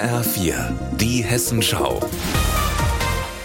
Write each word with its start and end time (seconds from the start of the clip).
HR4, 0.00 0.54
die 0.96 1.22
Hessenschau. 1.22 2.00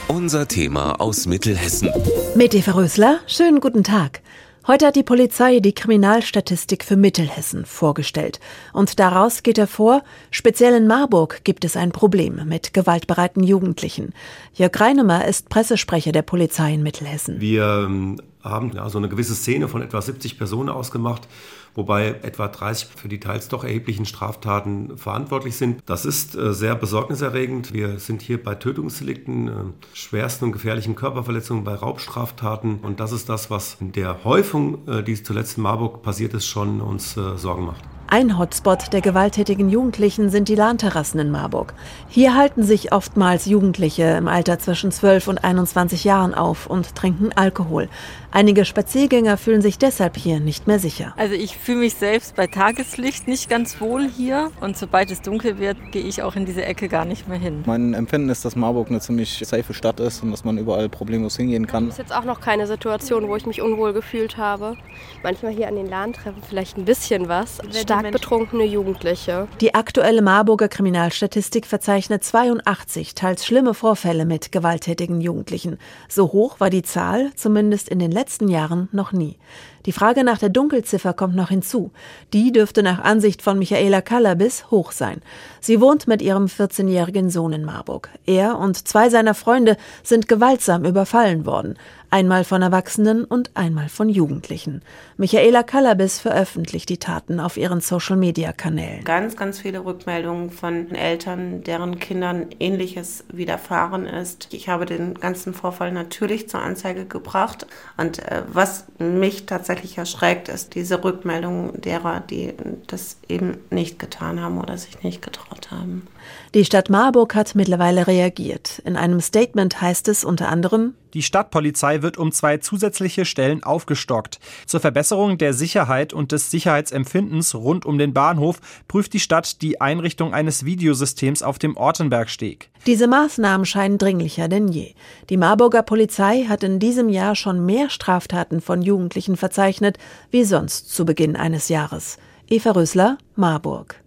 Unser 0.08 0.48
Thema 0.48 1.02
aus 1.02 1.26
Mittelhessen. 1.26 1.90
Mit 2.34 2.56
Eva 2.56 2.72
Rösler, 2.72 3.20
schönen 3.28 3.60
guten 3.60 3.84
Tag. 3.84 4.22
Heute 4.66 4.88
hat 4.88 4.96
die 4.96 5.04
Polizei 5.04 5.60
die 5.60 5.76
Kriminalstatistik 5.76 6.86
für 6.86 6.96
Mittelhessen 6.96 7.66
vorgestellt. 7.66 8.40
Und 8.72 9.02
daraus 9.02 9.44
geht 9.44 9.58
hervor, 9.58 10.02
speziell 10.32 10.74
in 10.76 10.88
Marburg 10.88 11.42
gibt 11.44 11.66
es 11.66 11.76
ein 11.76 11.92
Problem 11.92 12.40
mit 12.46 12.74
gewaltbereiten 12.74 13.44
Jugendlichen. 13.44 14.14
Jörg 14.54 14.80
Reinemer 14.80 15.28
ist 15.28 15.50
Pressesprecher 15.50 16.14
der 16.14 16.22
Polizei 16.22 16.74
in 16.74 16.84
Mittelhessen. 16.84 17.42
Wir 17.42 18.16
haben 18.46 18.72
ja, 18.74 18.88
so 18.90 18.98
eine 18.98 19.10
gewisse 19.10 19.36
Szene 19.36 19.68
von 19.68 19.82
etwa 19.82 20.02
70 20.02 20.38
Personen 20.38 20.70
ausgemacht, 20.70 21.28
wobei 21.74 22.20
etwa 22.22 22.48
30 22.48 22.90
für 22.96 23.08
die 23.08 23.20
teils 23.20 23.48
doch 23.50 23.64
erheblichen 23.64 24.06
Straftaten 24.06 24.98
verantwortlich 24.98 25.58
sind. 25.58 25.82
Das 25.86 26.06
ist 26.06 26.36
äh, 26.36 26.54
sehr 26.54 26.76
besorgniserregend. 26.76 27.74
Wir 27.74 28.00
sind 28.00 28.22
hier 28.22 28.42
bei 28.42 28.56
Tötungsdelikten, 28.56 29.48
äh, 29.48 29.52
schwersten 29.94 30.46
und 30.46 30.52
gefährlichen 30.52 30.96
Körperverletzungen, 30.96 31.64
bei 31.64 31.76
Raubstraftaten. 31.76 32.80
Und 32.80 33.00
das 33.00 33.12
ist 33.12 33.28
das, 33.28 33.50
was 33.50 33.78
in 33.80 33.92
der 33.92 34.24
Häufung, 34.24 34.88
äh, 34.88 35.04
die 35.04 35.22
zuletzt 35.22 35.58
in 35.58 35.64
Marburg 35.64 36.02
passiert 36.02 36.34
ist, 36.34 36.46
schon 36.46 36.82
uns 36.82 37.18
äh, 37.18 37.38
Sorgen 37.38 37.66
macht. 37.66 37.95
Ein 38.16 38.40
Hotspot 38.40 38.94
der 38.94 39.02
gewalttätigen 39.02 39.70
Jugendlichen 39.70 40.30
sind 40.30 40.48
die 40.48 40.56
Lahnterrassen 40.56 41.20
in 41.20 41.32
Marburg. 41.32 41.74
Hier 42.08 42.34
halten 42.34 42.64
sich 42.64 42.94
oftmals 42.94 43.46
Jugendliche 43.46 44.04
im 44.04 44.30
Alter 44.30 44.58
zwischen 44.58 44.94
12 44.94 45.28
und 45.28 45.44
21 45.44 46.06
Jahren 46.06 46.34
auf 46.34 46.66
und 46.66 46.96
trinken 46.96 47.34
Alkohol. 47.36 47.90
Einige 48.32 48.64
Spaziergänger 48.64 49.36
fühlen 49.36 49.62
sich 49.62 49.78
deshalb 49.78 50.16
hier 50.16 50.40
nicht 50.40 50.66
mehr 50.66 50.80
sicher. 50.80 51.14
Also 51.18 51.36
ich 51.36 51.58
fühle 51.58 51.80
mich 51.80 51.96
selbst 51.96 52.38
bei 52.38 52.48
Tageslicht 52.48 53.28
nicht 53.28 53.50
ganz 53.50 53.82
wohl 53.82 54.08
hier 54.08 54.50
und 54.62 54.78
sobald 54.78 55.12
es 55.12 55.22
dunkel 55.22 55.60
wird, 55.60 55.76
gehe 55.92 56.04
ich 56.04 56.24
auch 56.24 56.38
in 56.38 56.46
diese 56.46 56.64
Ecke 56.64 56.88
gar 56.88 57.04
nicht 57.04 57.28
mehr 57.28 57.38
hin. 57.38 57.64
Mein 57.66 57.94
Empfinden 57.94 58.30
ist, 58.30 58.46
dass 58.46 58.56
Marburg 58.56 58.90
eine 58.90 59.02
ziemlich 59.02 59.44
safe 59.46 59.74
Stadt 59.74 60.00
ist 60.00 60.24
und 60.24 60.32
dass 60.32 60.46
man 60.46 60.58
überall 60.58 60.88
problemlos 60.88 61.36
hingehen 61.36 61.68
kann. 61.68 61.88
Das 61.88 61.96
ist 61.96 62.10
jetzt 62.10 62.16
auch 62.16 62.24
noch 62.24 62.40
keine 62.40 62.66
Situation, 62.66 63.28
wo 63.28 63.36
ich 63.36 63.46
mich 63.46 63.62
unwohl 63.62 63.92
gefühlt 63.92 64.38
habe. 64.38 64.78
Manchmal 65.22 65.52
hier 65.52 65.68
an 65.68 65.76
den 65.76 65.90
Lahntreffen 65.90 66.42
vielleicht 66.48 66.78
ein 66.78 66.86
bisschen 66.86 67.28
was. 67.28 67.60
Stark 67.74 68.05
betrunkene 68.12 68.66
Jugendliche. 68.66 69.48
Die 69.62 69.74
aktuelle 69.76 70.22
Marburger 70.22 70.68
Kriminalstatistik 70.68 71.66
verzeichnet 71.66 72.24
82 72.24 73.16
teils 73.16 73.46
schlimme 73.46 73.74
Vorfälle 73.74 74.26
mit 74.26 74.52
gewalttätigen 74.52 75.22
Jugendlichen. 75.22 75.78
So 76.08 76.32
hoch 76.32 76.60
war 76.60 76.70
die 76.70 76.84
Zahl, 76.84 77.32
zumindest 77.36 77.90
in 77.90 78.00
den 78.00 78.12
letzten 78.12 78.48
Jahren, 78.48 78.90
noch 78.92 79.12
nie. 79.12 79.38
Die 79.86 79.92
Frage 79.92 80.24
nach 80.24 80.40
der 80.40 80.50
Dunkelziffer 80.50 81.14
kommt 81.14 81.36
noch 81.36 81.50
hinzu. 81.50 81.92
Die 82.34 82.52
dürfte 82.52 82.82
nach 82.82 83.04
Ansicht 83.04 83.44
von 83.44 83.60
Michaela 83.60 84.02
Kalabis 84.02 84.72
hoch 84.72 84.92
sein. 84.92 85.22
Sie 85.62 85.80
wohnt 85.80 86.08
mit 86.08 86.24
ihrem 86.24 86.46
14-jährigen 86.46 87.30
Sohn 87.30 87.54
in 87.54 87.64
Marburg. 87.64 88.10
Er 88.26 88.58
und 88.58 88.88
zwei 88.88 89.10
seiner 89.10 89.36
Freunde 89.36 89.78
sind 90.02 90.28
gewaltsam 90.28 90.86
überfallen 90.86 91.46
worden. 91.46 91.78
Einmal 92.10 92.44
von 92.44 92.62
Erwachsenen 92.62 93.26
und 93.26 93.52
einmal 93.56 93.90
von 93.90 94.10
Jugendlichen. 94.10 94.82
Michaela 95.18 95.64
Kalabis 95.64 96.20
veröffentlicht 96.20 96.90
die 96.90 96.98
Taten 96.98 97.40
auf 97.40 97.58
ihren 97.58 97.82
Social-Media-Kanälen. 97.82 99.04
Ganz, 99.04 99.36
ganz 99.36 99.60
viele 99.60 99.84
Rückmeldungen 99.84 100.50
von 100.50 100.92
Eltern, 100.92 101.64
deren 101.64 102.00
Kindern 102.00 102.48
Ähnliches 102.60 103.24
widerfahren 103.32 104.06
ist. 104.06 104.54
Ich 104.54 104.70
habe 104.70 104.86
den 104.86 105.16
ganzen 105.16 105.54
Vorfall 105.54 105.92
natürlich 105.92 106.50
zur 106.50 106.62
Anzeige 106.62 107.06
gebracht. 107.06 107.68
Und 107.98 108.20
äh, 108.20 108.44
was 108.48 108.86
mich 109.00 109.46
tatsächlich 109.46 109.98
erschreckt, 109.98 110.50
ist 110.50 110.76
diese 110.76 111.04
Rückmeldung 111.04 111.82
derer, 111.82 112.20
die 112.20 112.54
das 112.88 113.18
eben 113.28 113.58
nicht 113.70 114.00
getan 114.00 114.42
haben 114.42 114.60
oder 114.60 114.78
sich 114.78 115.04
nicht 115.04 115.22
getraut 115.22 115.72
haben. 115.72 116.08
Die 116.54 116.66
Stadt 116.66 116.90
Marburg 116.90 117.36
hat 117.36 117.56
mittlerweile 117.56 118.08
reagiert. 118.08 118.80
In 118.86 118.96
einem 118.96 119.20
Statement 119.22 119.82
heißt 119.82 120.08
es 120.08 120.24
unter 120.24 120.50
anderem, 120.50 120.96
die 121.16 121.24
Stadtpolizei 121.24 122.02
wird 122.02 122.18
um 122.18 122.32
zwei 122.32 122.58
zusätzliche 122.58 123.26
Stellen 123.26 123.64
aufgestockt. 123.64 124.40
Zur 124.66 124.82
Verbesserung 124.82 125.38
der 125.38 125.54
Sicherheit 125.54 126.14
und 126.14 126.34
des 126.34 126.52
Sicherheitsempfindens 126.52 127.56
rund 127.56 127.86
um 127.86 127.98
den 127.98 128.14
Bahnhof 128.14 128.60
prüft 128.88 129.14
die 129.14 129.22
Stadt 129.22 129.62
die 129.62 129.80
Einrichtung 129.80 130.34
eines 130.34 130.66
Videosystems 130.66 131.42
auf 131.42 131.58
dem 131.58 131.78
Ortenbergsteg. 131.78 132.70
Diese 132.86 133.08
Maßnahmen 133.08 133.66
scheinen 133.66 133.98
dringlicher 133.98 134.50
denn 134.50 134.68
je. 134.68 134.94
Die 135.30 135.38
Marburger 135.38 135.84
Polizei 135.84 136.44
hat 136.50 136.64
in 136.64 136.80
diesem 136.80 137.10
Jahr 137.10 137.36
schon 137.36 137.66
mehr 137.66 137.90
Straftaten 137.90 138.60
von 138.60 138.82
Jugendlichen 138.82 139.38
verzeichnet 139.38 139.98
wie 140.32 140.44
sonst 140.44 140.94
zu 140.94 141.06
Beginn 141.06 141.36
eines 141.36 141.70
Jahres. 141.70 142.18
Eva 142.48 142.72
Rösler, 142.72 143.18
Marburg. 143.36 144.05